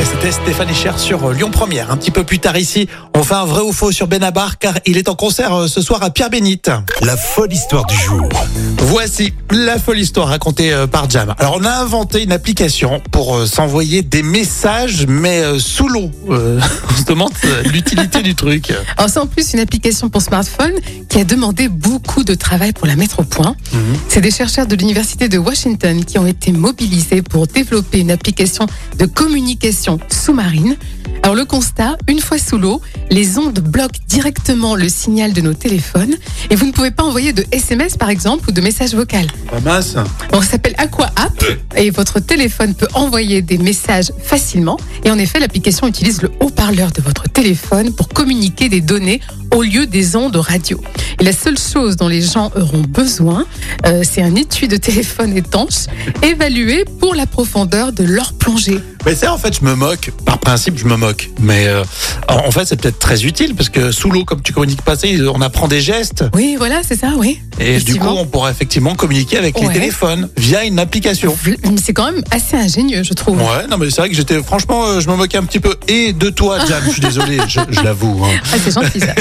[0.00, 1.90] Et C'était Stéphanie Cher sur euh, Lyon Première.
[1.90, 4.72] Un petit peu plus tard ici, on fait un vrai ou faux sur Benabar car
[4.86, 6.70] il est en concert euh, ce soir à Pierre Bénite.
[7.02, 8.26] La folle histoire du jour.
[8.78, 11.34] Voici la folle histoire racontée euh, par Jam.
[11.38, 16.10] Alors on a inventé une application pour s'envoyer des messages mais sous l'eau.
[16.30, 16.58] Euh,
[16.90, 17.32] on se demande
[17.66, 18.72] l'utilité du truc.
[18.96, 20.72] Alors c'est en plus une application pour smartphone
[21.10, 23.54] qui a demandé beaucoup de travail pour la mettre au point.
[24.08, 28.66] C'est des chercheurs de l'université de Washington qui ont été mobilisés pour développer une application
[28.98, 30.76] de communication sous-marine.
[31.22, 35.52] Alors le constat, une fois sous l'eau, les ondes bloquent directement le signal de nos
[35.52, 36.16] téléphones
[36.48, 39.10] et vous ne pouvez pas envoyer de SMS par exemple ou de messages vocaux.
[39.64, 39.80] Pas.
[40.32, 41.44] Donc, ça s'appelle Aqua App
[41.76, 44.78] et votre téléphone peut envoyer des messages facilement.
[45.04, 49.20] Et en effet, l'application utilise le haut-parleur de votre téléphone pour communiquer des données
[49.54, 50.80] au lieu des ondes radio.
[51.18, 53.46] Et la seule chose dont les gens auront besoin,
[53.86, 55.86] euh, c'est un étui de téléphone étanche
[56.22, 58.80] évalué pour la profondeur de leur plongée.
[59.06, 60.10] Mais ça en fait je me moque.
[60.24, 61.30] Par principe je me moque.
[61.40, 61.82] Mais euh,
[62.28, 64.94] en fait c'est peut-être très utile parce que sous l'eau comme tu communiques pas
[65.34, 66.24] on apprend des gestes.
[66.34, 67.40] Oui, voilà, c'est ça, oui.
[67.58, 69.72] Et du coup on pourra effectivement communiquer avec les Ouais.
[69.74, 71.36] téléphones via une application.
[71.82, 73.38] C'est quand même assez ingénieux, je trouve.
[73.38, 75.74] Ouais, non mais c'est vrai que j'étais franchement, euh, je me moquais un petit peu
[75.88, 76.82] et de toi, Jam.
[76.86, 78.40] Je suis désolé, je, je l'avoue, hein.
[78.52, 79.14] Ah, c'est gentil ça.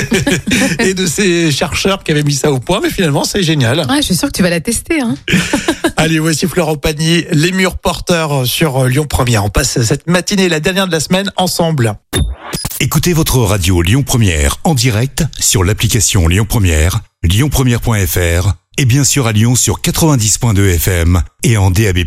[0.84, 2.80] et de ces chercheurs qui avaient mis ça au point.
[2.82, 3.86] Mais finalement, c'est génial.
[3.90, 5.02] Ah, je suis sûre que tu vas la tester.
[5.02, 5.16] Hein.
[6.00, 9.44] Allez, voici Florent Pagny, les murs porteurs sur Lyon Première.
[9.44, 11.94] On passe cette matinée, la dernière de la semaine, ensemble.
[12.80, 19.28] Écoutez votre radio Lyon Première en direct sur l'application Lyon Première, lyonpremière.fr et bien sûr
[19.28, 22.06] à Lyon sur 90.2 FM et en DAB+.